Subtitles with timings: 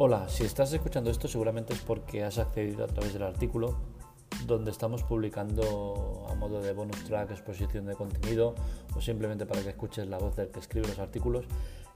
[0.00, 3.74] Hola, si estás escuchando esto seguramente es porque has accedido a través del artículo
[4.46, 8.54] donde estamos publicando a modo de bonus track, exposición de contenido
[8.96, 11.46] o simplemente para que escuches la voz del que escribe los artículos,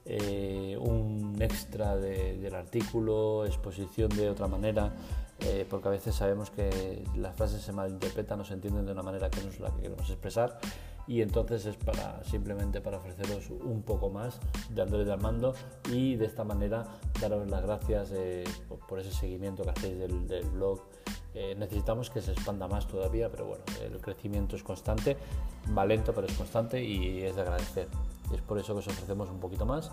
[0.03, 4.91] eh, un extra del artículo, exposición de otra manera,
[5.39, 9.03] eh, porque a veces sabemos que las frases se malinterpretan o se entienden de una
[9.03, 10.59] manera que no es la que queremos expresar
[11.07, 14.39] y entonces es para simplemente para ofreceros un poco más
[14.69, 15.53] de Android Armando
[15.91, 16.85] y de esta manera
[17.19, 18.43] daros las gracias eh,
[18.87, 20.81] por ese seguimiento que hacéis del, del blog.
[21.35, 25.17] Eh, necesitamos que se expanda más todavía, pero bueno, el crecimiento es constante,
[25.75, 27.87] va lento pero es constante y es de agradecer.
[28.33, 29.91] Es por eso que os ofrecemos un poquito más.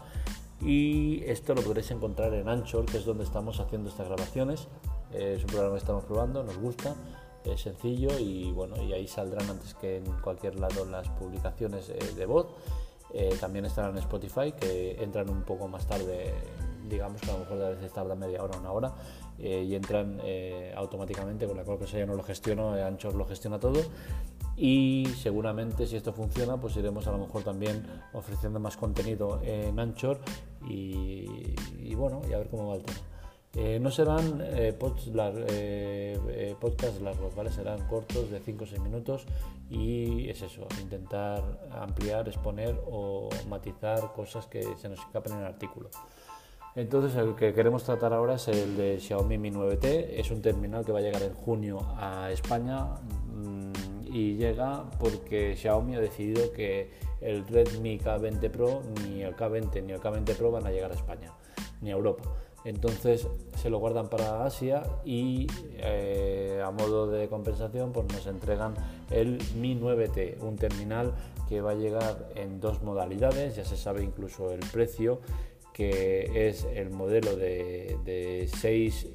[0.60, 4.68] Y esto lo podréis encontrar en Anchor, que es donde estamos haciendo estas grabaciones.
[5.12, 6.95] Eh, es un programa que estamos probando, nos gusta
[7.44, 11.98] es sencillo y bueno y ahí saldrán antes que en cualquier lado las publicaciones eh,
[12.16, 12.48] de voz.
[13.12, 16.32] Eh, también estarán en Spotify que entran un poco más tarde
[16.88, 18.95] digamos que a lo mejor a veces tarda media hora una hora
[19.37, 20.20] eh, y entran
[20.76, 23.80] automáticamente con la cual cosa ya no lo gestiono Anchor lo gestiona todo.
[24.56, 29.78] Y seguramente si esto funciona pues iremos a lo mejor también ofreciendo más contenido en
[29.78, 30.20] Anchor
[30.68, 33.09] y bueno y a ver cómo va el tema
[33.56, 39.26] eh, no serán eh, eh, podcasts largos, serán cortos de 5 o 6 minutos
[39.68, 45.46] y es eso, intentar ampliar, exponer o matizar cosas que se nos escapen en el
[45.46, 45.90] artículo.
[46.76, 50.84] Entonces el que queremos tratar ahora es el de Xiaomi Mi 9T, es un terminal
[50.84, 52.84] que va a llegar en junio a España
[53.34, 53.73] mm,
[54.12, 59.93] y llega porque Xiaomi ha decidido que el Redmi K20 Pro, ni el K20 ni
[59.93, 61.32] el K20 Pro van a llegar a España,
[61.80, 62.24] ni a Europa.
[62.64, 65.47] Entonces se lo guardan para Asia y
[65.78, 68.75] eh, a modo de compensación pues nos entregan
[69.10, 71.14] el Mi 9T, un terminal
[71.48, 75.20] que va a llegar en dos modalidades, ya se sabe incluso el precio,
[75.72, 79.09] que es el modelo de, 6,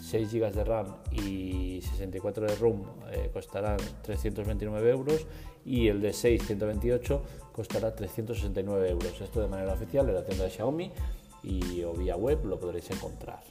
[0.00, 2.82] 6 GB de RAM y 64 de ROM
[3.12, 5.26] eh, costará 329 euros
[5.66, 7.22] y el de 6 128
[7.52, 9.20] costará 369 euros.
[9.20, 10.90] Esto de manera oficial en la tienda de Xiaomi
[11.44, 13.42] y o vía web lo podréis encontrar.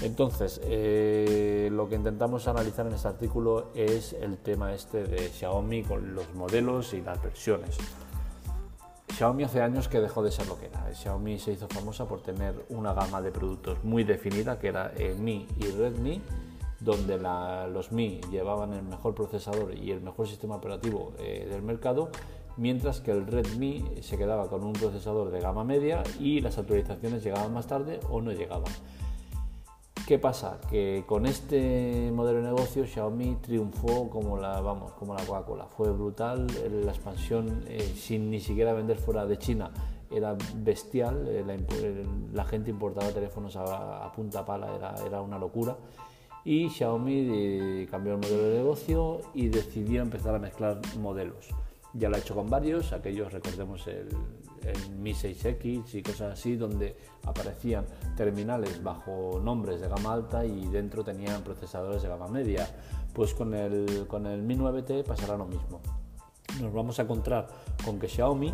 [0.00, 5.82] Entonces, eh, lo que intentamos analizar en este artículo es el tema este de Xiaomi
[5.82, 7.76] con los modelos y las versiones.
[9.16, 10.94] Xiaomi hace años que dejó de ser lo que era.
[10.94, 15.18] Xiaomi se hizo famosa por tener una gama de productos muy definida, que era el
[15.18, 16.22] Mi y Redmi,
[16.78, 22.10] donde los Mi llevaban el mejor procesador y el mejor sistema operativo eh, del mercado
[22.58, 27.24] mientras que el Redmi se quedaba con un procesador de gama media y las actualizaciones
[27.24, 28.72] llegaban más tarde o no llegaban.
[30.06, 30.58] ¿Qué pasa?
[30.70, 35.66] Que con este modelo de negocio Xiaomi triunfó como la, vamos, como la Coca-Cola.
[35.66, 36.46] Fue brutal,
[36.82, 39.70] la expansión eh, sin ni siquiera vender fuera de China
[40.10, 41.44] era bestial, eh,
[42.32, 45.76] la, gente importaba teléfonos a, punta pala, era, era, una locura.
[46.44, 51.50] Y Xiaomi eh, cambió el modelo de negocio y decidió empezar a mezclar modelos.
[51.94, 54.08] Ya lo ha hecho con varios, aquellos recordemos el,
[54.98, 61.02] Mi 6X y cosas así, donde aparecían terminales bajo nombres de gama alta y dentro
[61.02, 62.68] tenían procesadores de gama media.
[63.14, 65.80] Pues con el, con el Mi 9T pasará lo mismo.
[66.60, 67.48] Nos vamos a encontrar
[67.84, 68.52] con que Xiaomi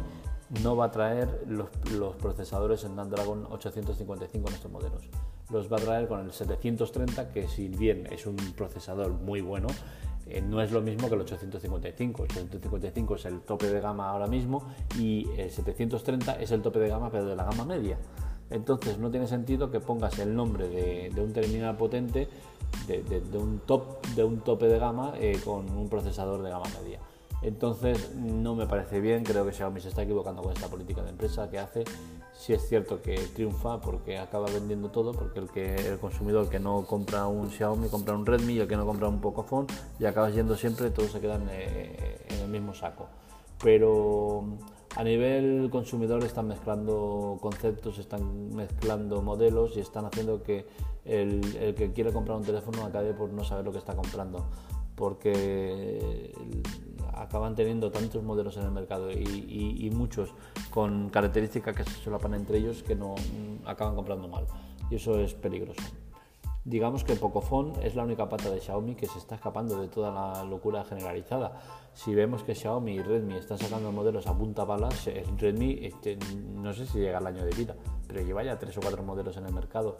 [0.63, 5.09] no va a traer los, los procesadores Snapdragon 855 en estos modelos.
[5.51, 9.69] Los va a traer con el 730, que si bien es un procesador muy bueno,
[10.27, 12.25] eh, no es lo mismo que el 855.
[12.25, 14.65] El 855 es el tope de gama ahora mismo
[14.99, 17.99] y el 730 es el tope de gama pero de la gama media.
[18.51, 22.29] Entonces no tiene sentido que pongas el nombre de, un terminal potente
[22.87, 27.01] de, un top, de un tope de gama eh, con un procesador de gama media.
[27.43, 31.11] Entonces no me parece bien, creo que Xiaomi se está equivocando con esta política de
[31.11, 31.85] empresa que hace.
[32.37, 36.59] Si es cierto que triunfa porque acaba vendiendo todo, porque el, que, el consumidor que
[36.59, 39.67] no compra un Xiaomi compra un Redmi y el que no compra un Pocophone
[39.99, 43.07] y acaba yendo siempre, todos se quedan eh, en el mismo saco.
[43.63, 44.45] Pero
[44.97, 50.67] a nivel consumidor están mezclando conceptos, están mezclando modelos y están haciendo que
[51.05, 54.45] el, el que quiere comprar un teléfono acabe por no saber lo que está comprando.
[54.95, 56.33] Porque
[57.35, 60.33] acaban teniendo tantos modelos en el mercado y, muchos
[60.71, 64.47] con características que se solapan entre ellos que no mm, acaban comprando mal
[64.89, 65.83] y eso es peligroso.
[66.65, 70.11] Digamos que Pocophone es la única pata de Xiaomi que se está escapando de toda
[70.13, 71.61] la locura generalizada.
[71.93, 76.17] Si vemos que Xiaomi y Redmi están sacando modelos a punta palas, Redmi este,
[76.55, 77.75] no sé si llega al año de vida,
[78.07, 79.99] pero lleva ya tres o cuatro modelos en el mercado.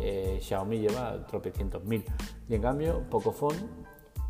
[0.00, 2.04] Eh, Xiaomi lleva tropecientos mil.
[2.48, 3.58] Y en cambio, Pocophone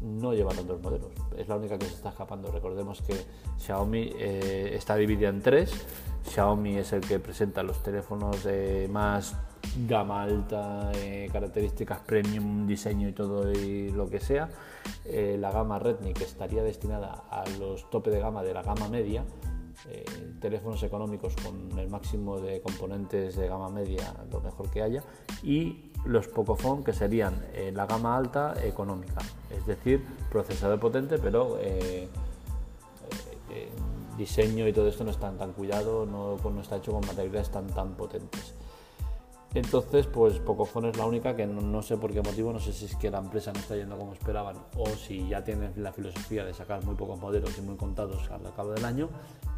[0.00, 1.10] no lleva tantos modelos.
[1.36, 2.50] Es la única que se está escapando.
[2.50, 3.14] Recordemos que
[3.58, 5.72] Xiaomi eh, está dividida en tres.
[6.28, 8.46] Xiaomi es el que presenta los teléfonos
[8.88, 9.36] más
[9.86, 14.48] gama alta, eh, características premium, diseño y todo y lo que sea.
[15.04, 18.88] Eh, la gama Redmi que estaría destinada a los tope de gama de la gama
[18.88, 19.24] media,
[19.88, 20.04] eh,
[20.40, 25.02] teléfonos económicos con el máximo de componentes de gama media, lo mejor que haya,
[25.42, 29.20] y los Pocophone que serían la gama alta económica,
[29.50, 31.58] es decir, procesador potente, pero
[34.20, 37.66] diseño y todo esto no está tan cuidado, no, no está hecho con materiales tan,
[37.68, 38.54] tan potentes.
[39.52, 42.84] Entonces, pues Pocophone es la única que no, sé por qué motivo, no sé si
[42.84, 46.44] es que la empresa no está yendo como esperaban o si ya tienen la filosofía
[46.44, 49.08] de sacar muy pocos modelos y muy contados al cabo del año,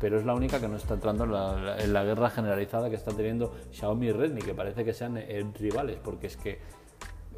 [0.01, 3.55] pero es la única que no está entrando en la, guerra generalizada que está teniendo
[3.71, 6.59] Xiaomi y Redmi, que parece que sean eh, rivales, porque es que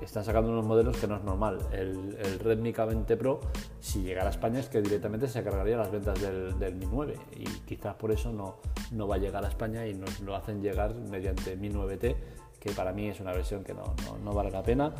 [0.01, 1.59] están sacando unos modelos que no es normal.
[1.73, 3.41] El, Redmi K20 Pro,
[3.81, 7.45] si llegara a España, es que directamente se cargaría las ventas del, Mi 9 y
[7.45, 8.59] quizás por eso no,
[8.93, 12.17] no va a llegar a España y nos lo hacen llegar mediante Mi 9T
[12.64, 13.94] que para mí es una versión que no,
[14.25, 14.93] no, vale la pena.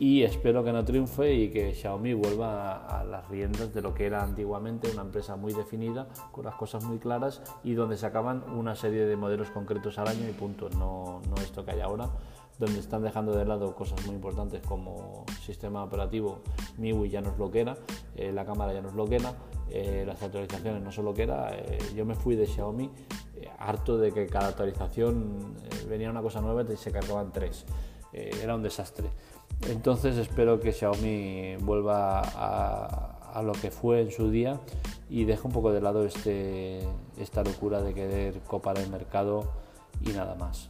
[0.00, 4.06] Y espero que no triunfe y que Xiaomi vuelva a, las riendas de lo que
[4.06, 8.76] era antiguamente una empresa muy definida, con las cosas muy claras y donde sacaban una
[8.76, 12.10] serie de modelos concretos al año y punto, no, no esto que hay ahora
[12.58, 16.40] donde están dejando de lado cosas muy importantes como sistema operativo,
[16.76, 17.76] MIUI ya no es lo que era,
[18.16, 19.32] eh, la cámara ya no es lo que era,
[19.70, 21.50] eh, las actualizaciones no son lo que era.
[21.52, 22.90] Eh, yo me fui de Xiaomi
[23.58, 25.54] harto de que cada actualización
[25.88, 27.64] venía una cosa nueva y se cargaban tres.
[28.12, 29.10] era un desastre.
[29.66, 34.58] Entonces espero que Xiaomi vuelva a, lo que fue en su día
[35.08, 36.80] y deje un poco de lado este,
[37.18, 39.52] esta locura de querer copar el mercado
[40.04, 40.68] y nada más.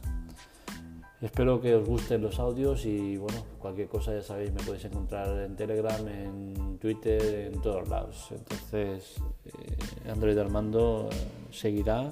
[1.21, 5.27] Espero que os gusten los audios y bueno, cualquier cosa ya sabéis, me podéis encontrar
[5.41, 8.29] en Telegram, en Twitter, en todos lados.
[8.31, 11.15] Entonces, eh, Android Armando eh,
[11.51, 12.09] seguirá,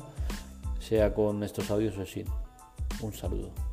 [0.79, 2.25] sea con estos audios o sin.
[3.01, 3.66] Un saludo.